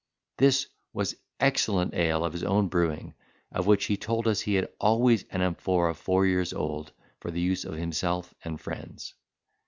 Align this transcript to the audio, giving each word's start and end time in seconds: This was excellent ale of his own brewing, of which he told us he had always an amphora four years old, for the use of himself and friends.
This 0.39 0.65
was 0.93 1.13
excellent 1.39 1.93
ale 1.93 2.25
of 2.25 2.33
his 2.33 2.43
own 2.43 2.69
brewing, 2.69 3.13
of 3.51 3.67
which 3.67 3.85
he 3.85 3.97
told 3.97 4.27
us 4.27 4.41
he 4.41 4.55
had 4.55 4.73
always 4.79 5.25
an 5.29 5.43
amphora 5.43 5.93
four 5.93 6.25
years 6.25 6.53
old, 6.53 6.91
for 7.19 7.29
the 7.29 7.39
use 7.39 7.65
of 7.65 7.75
himself 7.75 8.33
and 8.43 8.59
friends. 8.59 9.13